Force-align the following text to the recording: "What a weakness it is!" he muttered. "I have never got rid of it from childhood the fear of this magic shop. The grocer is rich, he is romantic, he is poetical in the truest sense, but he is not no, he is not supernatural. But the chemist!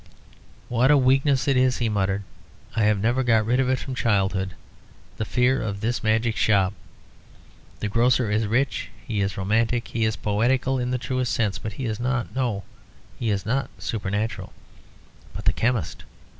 "What 0.67 0.89
a 0.89 0.97
weakness 0.97 1.47
it 1.47 1.55
is!" 1.55 1.77
he 1.77 1.87
muttered. 1.87 2.23
"I 2.75 2.85
have 2.85 2.99
never 2.99 3.21
got 3.21 3.45
rid 3.45 3.59
of 3.59 3.69
it 3.69 3.77
from 3.77 3.93
childhood 3.93 4.55
the 5.17 5.25
fear 5.25 5.61
of 5.61 5.79
this 5.81 6.01
magic 6.01 6.35
shop. 6.35 6.73
The 7.81 7.87
grocer 7.87 8.31
is 8.31 8.47
rich, 8.47 8.89
he 9.05 9.21
is 9.21 9.37
romantic, 9.37 9.89
he 9.89 10.03
is 10.03 10.15
poetical 10.15 10.79
in 10.79 10.89
the 10.89 10.97
truest 10.97 11.31
sense, 11.31 11.59
but 11.59 11.73
he 11.73 11.85
is 11.85 11.99
not 11.99 12.33
no, 12.33 12.63
he 13.19 13.29
is 13.29 13.45
not 13.45 13.69
supernatural. 13.77 14.53
But 15.35 15.45
the 15.45 15.53
chemist! 15.53 16.03